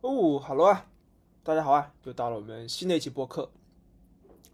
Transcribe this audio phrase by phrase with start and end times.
[0.00, 0.86] 哦，好了啊，
[1.42, 3.50] 大家好啊，又到了我们新的一期播客。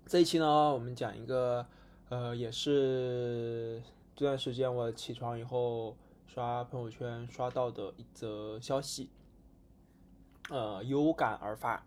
[0.06, 1.66] 这一期呢，我们讲一个，
[2.08, 3.82] 呃，也是
[4.16, 5.94] 这段时间我起床以后
[6.26, 9.10] 刷朋友圈刷到的一则消息，
[10.48, 11.84] 呃，有感而发。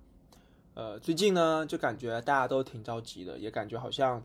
[0.75, 4.21] 呃，最近呢，就感觉大家都挺着急的，也感觉好像，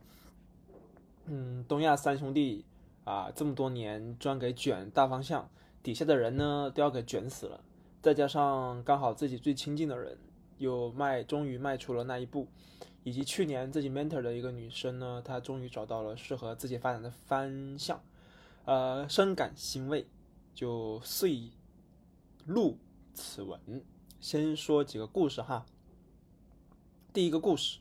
[1.25, 2.67] 嗯，东亚三兄弟
[3.05, 5.49] 啊，这么多年专给卷大方向，
[5.83, 7.59] 底下的人呢都要给卷死了。
[8.03, 10.19] 再加上刚好自己最亲近的人
[10.59, 12.49] 又迈，终于迈出了那一步，
[13.05, 18.03] 以及去年自己 mentor 的一个女生呢，她终于找到了适合自己发展的方向，
[18.65, 20.09] 呃，深感欣慰，
[20.53, 21.53] 就遂
[22.45, 22.77] 录
[23.15, 23.85] 此文。
[24.19, 25.65] 先说几个故事哈。
[27.13, 27.79] 第一个故事，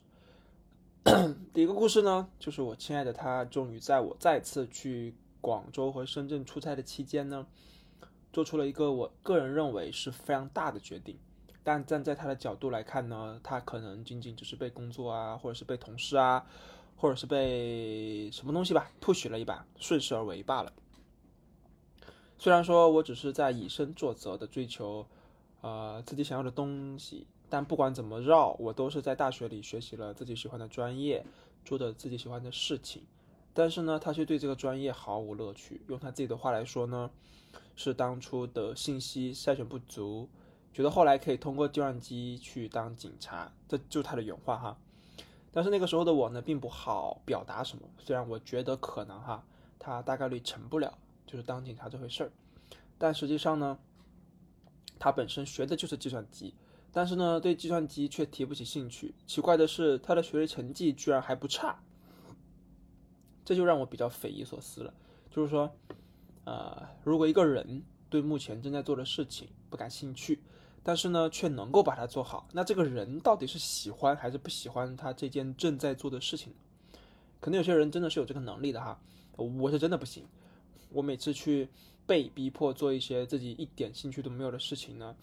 [1.51, 7.47] 第一个故事呢，就是我亲爱的她终于在我再次去广州和深圳出差的期间呢。
[8.33, 11.17] 做出了一个我个人认为是非常大的决定，
[11.63, 16.45] 但站在他的角度来看呢，他可能仅仅只是被工作啊，或者是被同事啊，
[16.95, 20.71] 或者是被什么东西吧 push 了一把，顺势而为罢了。
[22.37, 25.05] 虽然说我只是在以身作则的追求，
[25.61, 31.23] 呃，自己想要的东西，但不管怎么绕，我都是在大学里学习了自己喜欢的专业，
[31.63, 33.03] 做的自己喜欢的事情，
[33.53, 35.81] 但是呢，他却对这个专业毫无乐趣。
[35.87, 37.09] 用他自己的话来说呢。
[37.73, 40.29] 是当初的信息筛选不足，
[40.71, 44.77] 觉得后来可以通过计算机去当警察，这就是他的原话哈。
[45.51, 47.83] 但是那个时候的我呢，并不好表达什么。
[47.97, 49.43] 虽然我觉得可能哈，
[49.79, 52.31] 他大概率成不了，就是当警察这回事儿。
[52.97, 53.79] 但实际上呢，
[54.99, 56.53] 他本身学的就是计算机，
[56.91, 59.15] 但是呢，对计算机却提不起兴趣。
[59.25, 61.81] 奇怪的是，他的学习成绩居然还不差，
[63.45, 64.93] 这就让我比较匪夷所思了。
[65.29, 65.71] 就是说。
[66.43, 70.41] 呃，如果一个人对目前正在做的事情不感兴趣，
[70.81, 76.51] 但是呢却能够把它做好，那这个人到底是喜欢还是不喜欢他这件正在做的事情？
[77.39, 78.99] 可能有些人真的是有这个能力的哈，
[79.35, 80.25] 我是真的不行。
[80.89, 81.69] 我每次去
[82.07, 85.15] 被逼迫做一些自己一点兴趣都没有的事情呢，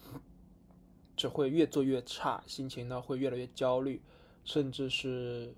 [1.17, 4.01] 只会越做越差，心情呢会越来越焦虑，
[4.45, 5.53] 甚至是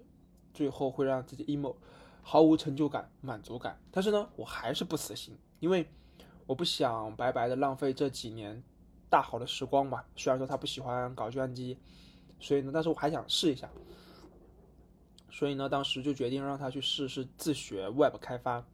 [0.55, 1.75] 最后会让自己 emo，
[2.21, 3.79] 毫无成就感、满足感。
[3.91, 5.37] 但是呢，我还是不死心。
[5.59, 5.87] 因为
[6.47, 8.63] 我不想白白的浪费这几年
[9.09, 10.05] 大好的时光吧。
[10.15, 11.77] 虽然说他不喜欢搞计算机，
[12.39, 13.69] 所以呢，但是我还想试一下。
[15.29, 18.65] 所以呢，当时就决定让他去试试自学 Web 开发。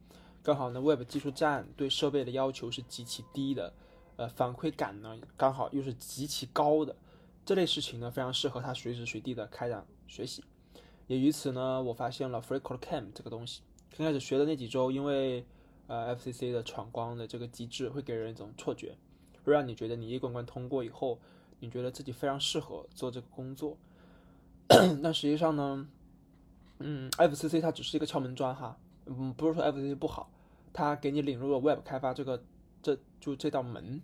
[0.42, 3.72] 刚好呢，Web 技术站对设备的要求是极其低的，
[4.16, 6.96] 呃，反馈感呢刚好又是极其高的。
[7.44, 10.42] 这类事情呢，非常适合他随时随地的开展学习。
[11.08, 13.62] 也于此呢，我发现了 FreeCodeCamp 这个东西。
[13.96, 15.44] 刚开始学的那几周，因为
[15.88, 18.96] 呃，FCC 的闯关的这个机制会给人一种错觉，
[19.42, 21.18] 会让你觉得你一关关通过以后，
[21.60, 23.76] 你觉得自己非常适合做这个工作。
[25.02, 25.88] 但实际上呢，
[26.78, 30.30] 嗯，FCC 它只是一个敲门砖哈，嗯，不是说 FCC 不好，
[30.74, 32.44] 它给你领入了 Web 开发这个
[32.82, 34.02] 这就这道门，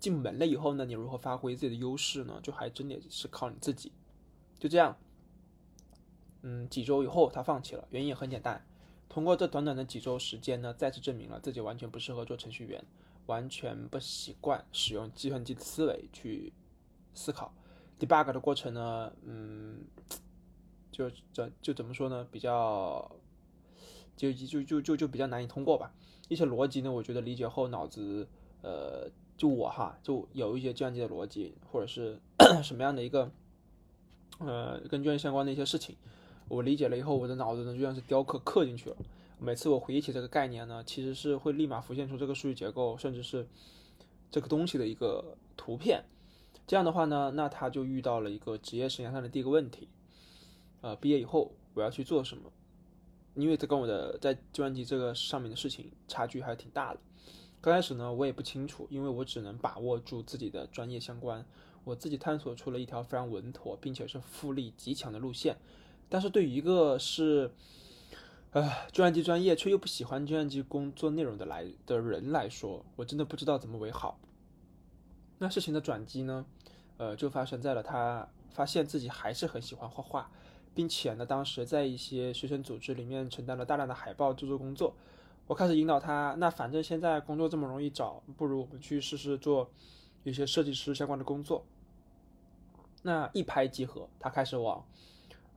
[0.00, 2.40] 进门了以后呢，你如何发挥自己的优势呢？
[2.42, 3.92] 就还真得是靠你自己。
[4.58, 4.96] 就这样，
[6.48, 8.64] 嗯，几周以后他放弃了，原因也很简单。
[9.08, 12.84] 通过这短短的几周时间呢，再次证明了自己完全不适合做程序员，
[13.26, 16.52] 完全不习惯使用计算机的思维去
[17.14, 17.52] 思考。
[17.98, 19.86] debug 的过程呢，嗯，
[20.92, 22.24] 就怎就怎么说呢？
[22.30, 23.10] 比较
[24.16, 25.92] 就就就就就比较难以通过吧。
[26.28, 28.28] 一些逻辑呢，我觉得理解后脑子，
[28.62, 32.20] 呃，就我哈，就有一些计算机的逻辑，或者是
[32.62, 33.32] 什么样的一个，
[34.38, 35.96] 呃，跟计算机相关的一些事情。
[36.48, 38.96] 我理解了以后，我的脑子呢就像是雕刻刻进去了。
[39.38, 43.46] 每次我回忆起这个概念呢，其实是会立马浮现出这个数据结构，甚至是
[44.30, 46.04] 这个东西的一个图片。
[46.66, 49.88] 这样的话呢，那他就遇到了一个职业生涯上的第一个问题：
[50.80, 52.50] 呃，毕业以后我要去做什么？
[53.34, 57.00] 因为这跟我的在计算机这个上面的事情差距还是挺大的。
[57.60, 61.44] 刚开始呢，我也不清楚，因为我只能把握住自己的专业相关，
[61.84, 65.56] 我自己探索出了一条非常稳妥并且是复利极强的路线。
[66.08, 67.50] 但是对于一个是，
[68.52, 68.62] 呃，
[68.92, 74.18] 计算机专业却又不喜欢计算机工作内容的来的人来说，我真的不知道怎么为好。
[75.38, 76.46] 那事情的转机呢，
[76.96, 80.30] 呃，就发生在了他发现自己还是很喜欢画画，
[80.74, 84.94] 并且呢，当时在一些学生组织里面承担了大量的海报制作工作。
[85.46, 89.70] 我开始引导他，那反正现在工作这么容易找，不如我们去试试做
[90.24, 91.64] 一些设计师相关的工作。
[93.02, 94.84] 那一拍即合，他开始往。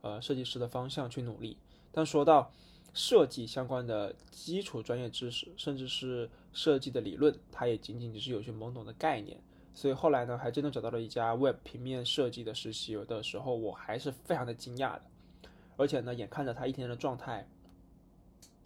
[0.02, 1.56] 呃，设计师的方向去努力，
[1.92, 2.50] 但说到
[2.94, 9.38] 设计相关的基础专业知识，甚至是设计的理论，他也仅仅只是有些懵懂的概念。
[9.72, 12.92] 所以后来呢，还真的找到了一家 Web 平面设计的实习。
[12.92, 15.02] 有的时候我还是非常的惊讶的，
[15.76, 17.46] 而且呢，眼看着他一天的状态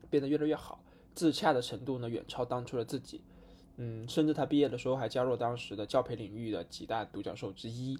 [0.08, 0.82] 变得越来越好，
[1.14, 3.20] 自洽的程度呢，远超当初的自己。
[3.76, 7.98] 嗯，甚至他毕业的时候还加入当时的教培领域的几大独角兽之一。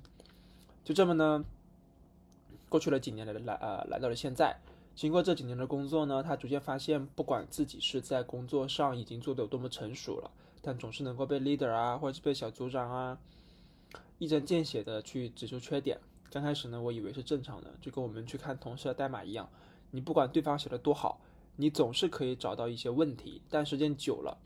[0.82, 1.44] 就这么呢，
[2.74, 4.58] 过去了几年来来呃来到了现在。
[4.96, 10.28] 经过这几年的工作呢，他逐渐发现，不管自己是在工作上已经做得有多么成熟了，
[10.60, 13.16] 但总是能够被 leader 啊，或者是被小组长啊，
[14.18, 16.00] 一针见血的去指出缺点。
[16.32, 19.48] 刚开始呢，我以为是正常的，就跟我们去看同事的代码一样，
[19.92, 21.20] 你不管对方写的多好，
[21.54, 23.40] 你总是可以找到一些问题。
[23.48, 24.36] 但时间久了，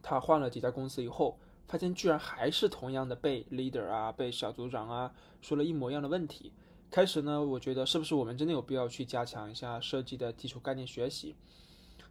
[0.00, 6.52] 他换了几家公司以后，发现居然还是同样的被 leader 啊，被小组长啊说了一模一样的问题。
[6.90, 11.36] 开始呢，我觉得是不是我们真的有必要去加强一下设计的基础概念学习？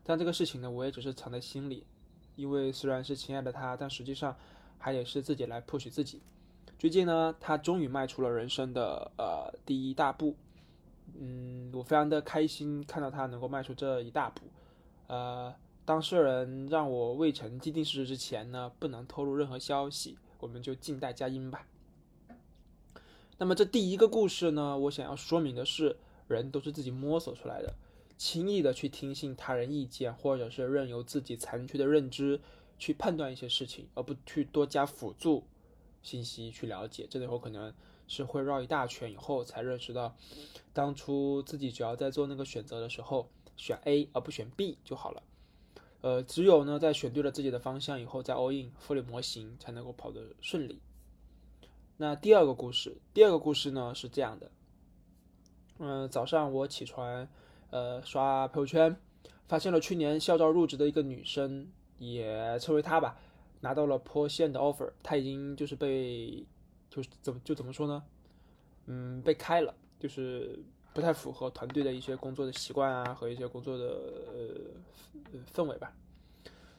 [0.04, 1.84] 但这个事情呢，我也只是藏在心里，
[2.36, 4.36] 因为虽然是亲爱的他，但实际上
[4.78, 6.22] 还得是自己来 push 自己。
[6.78, 10.36] 最近呢，他终于迈出了人生的呃第一大步，
[11.20, 14.44] 嗯，我非常的开心看到他能够迈出这一大步。
[15.08, 15.54] 呃，
[15.86, 21.66] 当事人让我未成既定事实之前呢，不能透露任何消息，我们就静待佳音吧。
[23.40, 25.98] 那么这第一个故事呢，我想要说明的是，
[26.28, 27.76] 人都是自己摸索出来的。
[28.18, 32.42] 轻易的去听信他人意见，或者是任由自己残缺的认知
[32.80, 35.44] 去判断一些事情，而不去多加辅助
[36.02, 37.72] 信息去了解，这里我可能
[38.08, 40.16] 是会绕一大圈，以后才认识到，
[40.74, 45.22] 当初自己只要在做那个选择的时候选 A 而不选 B 就好了。
[46.02, 50.80] 呃，只有呢在选对了自己的方向以后，再 all in 复利模型才能够跑得顺利。
[52.00, 54.52] 那第二个故事，第二个故事呢是这样的，
[55.80, 57.28] 嗯，早上我起床，
[57.72, 58.96] 呃，刷朋友圈，
[59.48, 61.68] 发现了去年校招入职的一个女生，
[61.98, 63.18] 也称为她吧，
[63.62, 66.46] 拿到了坡县的 offer，她已经就是被，
[66.92, 68.04] 就是怎么就怎么说呢，
[68.86, 70.60] 嗯，被开了，就是
[70.94, 73.86] 不太符合团队的一些工作的习惯啊和一些工作的
[74.36, 75.92] 呃氛围吧，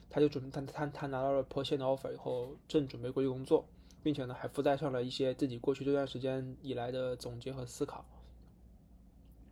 [0.09, 3.65] 她就准她她她拿到了坡县的 offer 以后，正准备过去工作。
[4.01, 8.05] 并且呢，还附带上了一些自己过去这段时间以来的总结和思考。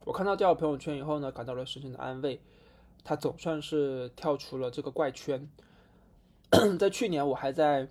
[0.05, 2.41] 我看到这条朋友圈以后呢，感到了深深的安慰。
[3.03, 5.49] 他总算是跳出了这个怪圈。
[6.77, 7.87] 在去年我还在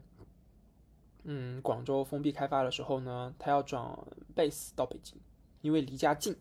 [1.24, 3.98] 嗯广州封闭开发的时候呢，他要转
[4.34, 5.18] base 到北京，
[5.62, 6.36] 因为离家近。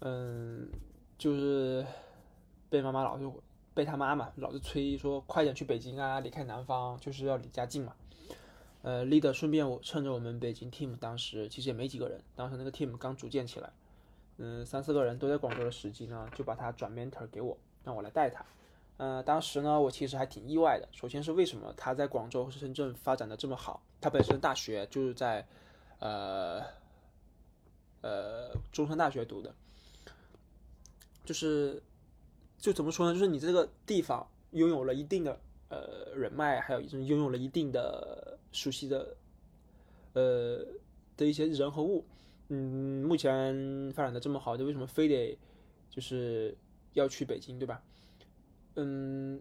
[0.00, 0.70] 嗯，
[1.16, 1.86] 就是
[2.68, 3.30] 被妈妈老是
[3.72, 7.94] 被他妈妈老是催说快点去北京啊，离开南方，就是要离家近嘛。
[8.82, 13.70] 呃，leader 顺便我趁着我们北京 team 当时其实也没几个人，当时那个 team 刚组建起来，
[14.38, 18.44] 嗯，三四个人都在广州的时机呢，就把他转 mentor 给我，让我来带他。
[18.96, 20.88] 呃，当时呢，我其实还挺意外的。
[20.90, 23.80] 首先是为什么他在广州和深圳发展的这么好？
[24.00, 25.46] 他本身大学就是在
[26.00, 26.60] 呃
[28.00, 29.54] 呃中山大学读的，
[31.24, 31.80] 就是
[32.58, 33.12] 就怎么说呢？
[33.12, 35.38] 就是你这个地方拥有了一定的
[35.68, 38.40] 呃人脉，还有一种拥有了一定的。
[38.52, 39.16] 熟悉的，
[40.12, 40.64] 呃
[41.16, 42.04] 的一些人和物，
[42.48, 45.38] 嗯，目前发展的这么好，就为什么非得
[45.90, 46.56] 就是
[46.92, 47.82] 要去北京，对吧？
[48.76, 49.40] 嗯，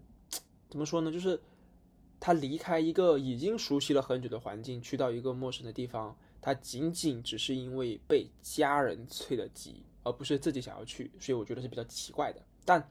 [0.69, 1.11] 怎么说呢？
[1.11, 1.39] 就是
[2.19, 12.41] 他离开一个已经熟悉了很久的环境，去到一个陌生的地方，他仅仅只是因为被家人催得急，而不是自己想要去，所以我觉得是比较奇怪的。
[12.63, 12.89] 但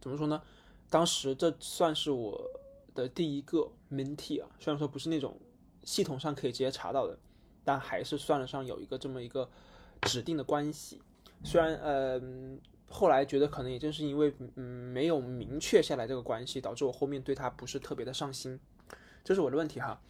[0.00, 0.40] 怎么说呢？
[0.88, 2.61] 当时这算是我。
[2.94, 5.38] 的第一个 mentee 啊，虽然说不是那种
[5.84, 7.18] 系统上可以直接查到的，
[7.64, 9.48] 但还是算得上有一个这么一个
[10.02, 11.00] 指定的关系。
[11.44, 12.20] 虽然呃
[12.88, 18.60] 后来觉得可能也正是因为嗯没有明确下来这个关系，导致我后面对他不是特别的上心，
[19.24, 20.00] 这是我的问题哈。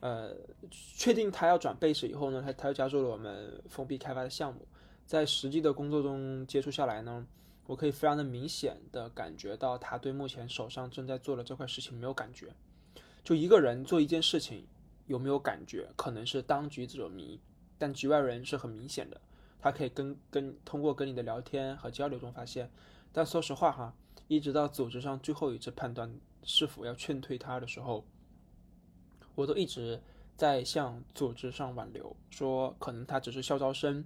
[0.00, 0.34] 呃，
[0.70, 4.66] 确定他要转 base 以后呢，他他又加入了我们封闭开发的项目，
[5.06, 7.26] 在实际的工作中接触下来呢。
[7.66, 12.54] 我可以非常的明显的感觉到，他对目前手上正在做的这块事情没有感觉。
[13.22, 14.66] 就一个人做一件事情
[15.06, 17.40] 有没有感觉，可能是当局者迷，
[17.78, 19.20] 但局外人是很明显的。
[19.60, 22.68] 他可以跟跟通过跟你的聊天和交流中发现。
[23.12, 23.94] 但说实话哈，
[24.26, 28.04] 一直到组织上最后一次判断是否要劝退他的时候，
[29.36, 30.02] 我都一直
[30.36, 34.04] 在向组织上挽留，说可能他只是校招生，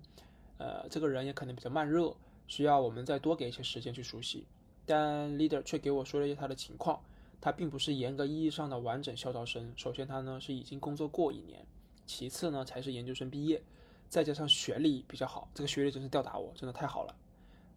[0.58, 2.14] 呃，这个人也可能比较慢热。
[2.46, 4.44] 需要我们再多给一些时间去熟悉，
[4.84, 7.00] 但 leader 却给我说了一些他的情况。
[7.38, 9.72] 他并不是严格意义上的完整校招生。
[9.76, 11.60] 首先，他呢是已经工作过一年；
[12.06, 13.62] 其次呢才是研究生毕业，
[14.08, 15.48] 再加上学历比较好。
[15.54, 17.14] 这个学历真是吊打我，真的太好了。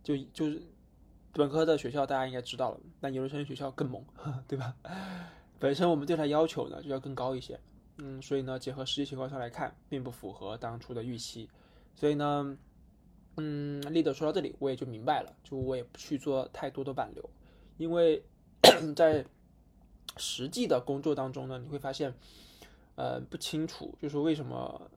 [0.01, 0.61] 就就是
[1.33, 4.03] 本科的学校大家应该知道了，但研究生学校更猛，
[4.47, 4.73] 对吧？
[5.59, 7.59] 本身我们对他要求呢就要更高一些，
[7.97, 11.49] 嗯，所以呢，结合实际情况上来看，并不符合当初的预期，
[11.95, 12.57] 所以呢，
[13.37, 17.29] 嗯，leader 说到这里，我也就明白了，就我也不去做太多的挽留，
[17.77, 18.21] 因为
[18.95, 19.25] 在
[20.17, 22.13] 实际的工作当中呢，你会发现，
[22.95, 24.89] 呃，不清楚，就是为什么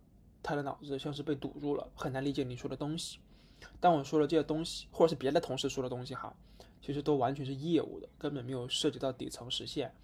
[0.43, 3.19] 他的脑子像是被堵住了，很难理解你说的东西。
[3.79, 6.35] 当我说了这些东西，或者是别的同事说的东西哈，
[6.81, 9.95] 其实都完全是业务的，根本没有涉及到底层实现。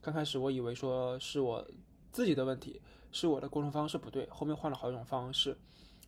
[0.00, 1.64] 刚开始我以为说是我
[2.10, 2.80] 自己的问题，
[3.12, 5.56] 是我的沟通方式不对，后面换了好几种方式，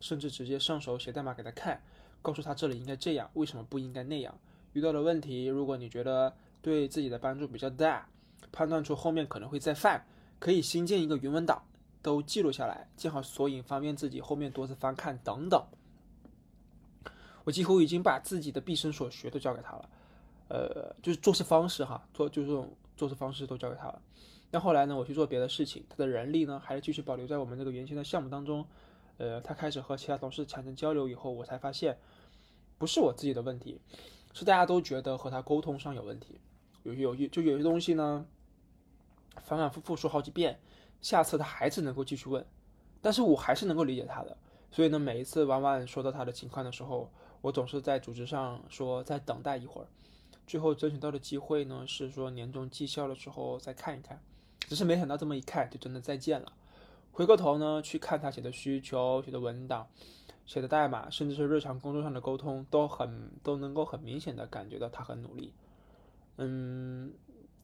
[0.00, 1.80] 甚至直接上手写代码给他看，
[2.22, 4.34] 告诉他这里应该这样，为什么不应该那样。
[4.72, 8.08] 遇到的问题，如果你觉得对自己的帮助比较大，
[8.52, 10.04] 判断出后面可能会再犯，
[10.38, 11.62] 可以新建一个云文档，
[12.02, 15.62] 都记录下来，建好索引，方便自己后面多次翻看等等。
[17.44, 19.88] 我几乎已经把自己的毕生所学都教给他了，
[20.48, 24.00] 呃，就是做事方式哈，做就这种做事方式都教给他了。
[24.50, 28.66] 但后来呢，我去做别的事情，他的人力呢还是继续保留在我们这个原先的项目当中。
[29.18, 31.98] 呃，他开始和其他同事产生交流以后，我才发现
[32.78, 33.80] 不是我自己的问题，
[34.32, 36.40] 是大家都觉得和他沟通上有问题。
[36.84, 38.24] 有有有就有些东西呢，
[39.42, 40.60] 反反复复说好几遍，
[41.02, 42.46] 下次他还是能够继续问，
[43.02, 44.36] 但是我还是能够理解他的。
[44.70, 47.10] 所以呢，每一次婉婉说到他的情况的时候，
[47.40, 49.88] 我总是在组织上说再等待一会儿，
[50.46, 54.22] 最后争取到的机会呢是说年终绩效的时候再看一看，
[54.60, 56.52] 只是没想到这么一看就真的再见了。
[57.18, 59.88] 回过头呢去看他写的需求、写的文档、
[60.46, 65.52] 写的代码，甚至是日常工作上的沟通，都很都能够很明显的感觉到他很努力。
[66.36, 67.12] 嗯，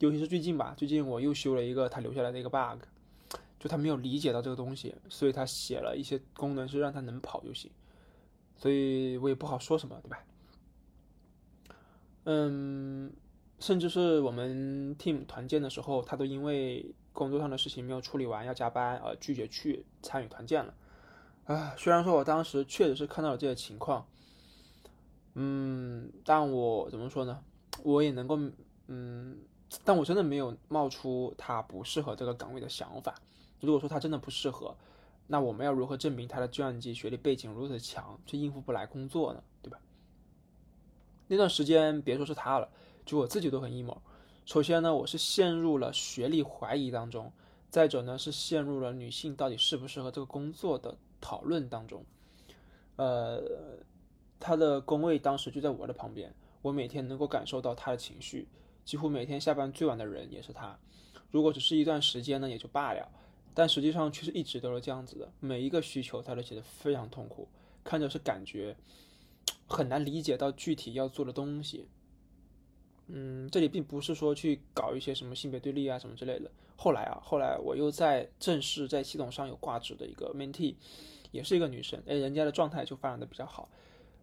[0.00, 2.82] 尤其是最近吧，最近我又修了一个他留下来的一个 bug，
[3.60, 7.70] 就他没有理解到这个东西，所以他写了一些功能是让他能跑就行。
[8.56, 10.24] 所以我也不好说什么，对吧？
[12.24, 13.12] 嗯，
[13.60, 20.74] 甚至是我们 team 团建的时候，他都因为工作上的事情没有处理完要加班而拒绝去参与团建了。
[21.46, 24.06] 啊，虽然说我当时确实是看到了这些情况，
[25.34, 27.42] 嗯，但我怎么说呢？
[27.82, 28.38] 我也能够，
[28.88, 29.38] 嗯，
[29.84, 33.14] 但我真的没有冒出他不适合这个岗位的想法。
[33.60, 34.76] 如果说他真的不适合，
[35.26, 39.42] 那我们要如何证明他的计算机学历背景如此强，却应付不来工作呢？
[39.62, 39.78] 对吧？
[41.28, 42.68] 那段时间别说是他了，
[43.06, 43.96] 就我自己都很 emo。
[44.44, 47.32] 首先呢，我是陷入了学历怀疑当中；
[47.70, 52.04] 再者呢，是陷入了女性到底适不适合这个工作的讨论当中。
[52.96, 53.42] 呃，
[54.38, 58.46] 他的工位当时就在我的旁边，我每天能够感受到他的情绪，
[58.84, 60.78] 几乎每天下班最晚的人也是他。
[61.30, 63.10] 如果只是一段时间呢，也就罢了。
[63.54, 67.48] 但实际上却是一直都是这样子的，每一个需求他都写的非常痛苦，
[67.82, 68.76] 看着是感觉
[69.66, 71.88] 很难理解到具体要做的东西。
[73.08, 76.50] 嗯，这里并不是说去搞一些什么性别对立啊什么之类的。
[76.76, 80.74] 后来啊，后来我又在正式在系统上有挂职的一个 mentee，
[81.30, 83.68] 也是一个女生，哎，人家的状态就发展的比较好，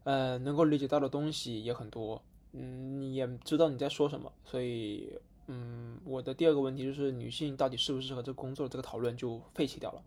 [0.03, 2.21] 呃，能够理解到的东西也很多，
[2.53, 5.19] 嗯，也知道你在说什么，所以。
[5.47, 10.01] 嗯，我的第二个问题就是女性到底适不适合这工作，这个讨论就废弃掉了，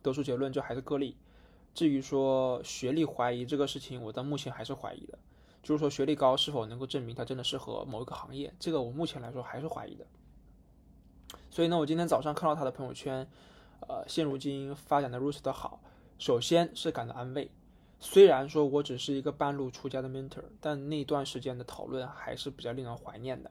[0.00, 1.16] 得出结论就还是个例。
[1.74, 5.18] 至于说学历怀疑这个事情，我到目前还是怀疑的，
[5.62, 10.06] 就是说学历高是否能够证明他真的适合某一个行业，这个我目前来说还是怀疑的。
[11.50, 13.26] 所以呢，我今天早上看到他的朋友圈，
[13.80, 15.80] 呃，现如今发展的如此的好，
[16.18, 17.50] 首先是感到安慰。
[17.98, 23.50] 虽然说我只是一个半路出家的 mentor，但那段时间的讨论还是比较令人怀念的。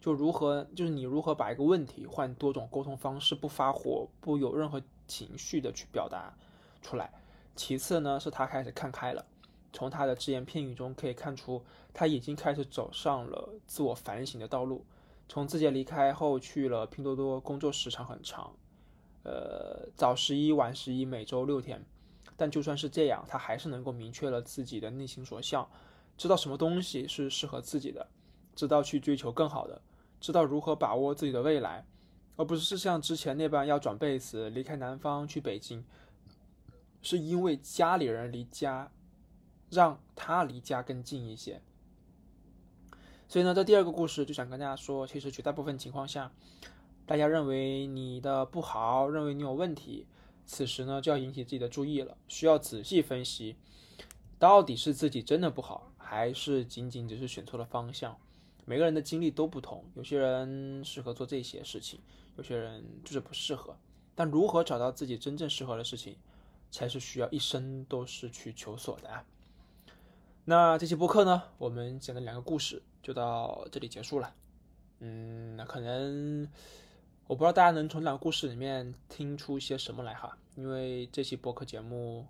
[0.00, 6.34] 就如何，就是你如何把一个问题换多种沟通方式，不发火，不有任何情绪的去表达
[6.82, 7.12] 出来。
[7.56, 9.24] 其次呢，是他开始看开了，
[9.74, 11.62] 从他的只言片语中可以看出，
[11.92, 14.86] 他已经开始走上了自我反省的道路。
[15.28, 18.54] 从自己离开后去了拼多多，工作时长很长，
[19.24, 21.84] 呃，早十一晚十一，每周六天。
[22.36, 25.68] 但就算是这样，他还是能够明确了自己的内心所向，
[26.16, 28.06] 知道什么东西是适合自己的，
[28.54, 29.80] 知道去追求更好的。
[30.20, 31.84] 知道如何把握自己的未来，
[32.36, 35.84] 而不是像之前那般要转贝斯离开南方去北京，
[37.02, 38.90] 是因为家里人离家，
[39.74, 41.60] 让他离家更近一些。
[43.28, 46.32] 所以呢，这第二个故事就想跟大家说，其实绝大部分情况下，
[47.04, 50.06] 大家认为你的不好，认为你有问题，
[50.46, 53.56] 此时呢就要引起自己的注意了，需要仔细分析，
[54.38, 58.16] 到底是自己真的不好，还是仅仅只是选错了方向。
[58.66, 62.00] 每个人的经历都不同，有些人适合做这些事情，
[62.36, 63.76] 有些人就是不适合。
[64.14, 66.16] 但如何找到自己真正适合的事情，
[66.70, 69.24] 才是需要一生都是去求索的啊。
[70.46, 74.34] 那这期播客呢，我们讲的两个故事就到这里结束了。
[75.00, 76.48] 嗯，那可能
[77.26, 82.26] 我不知道大家能从这个故事里面听出些什么来哈，因为这期播客节目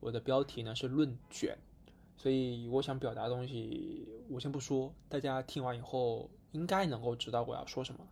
[0.00, 1.56] 我的标题呢是论卷，
[2.16, 8.06] 所以我想表达的东西我先不说，大家听完以后应该能够知道我要说什么。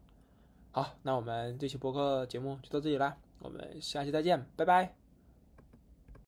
[0.73, 5.04] 好，那我们这期播客节目就到这里啦，我们下期再见，拜拜。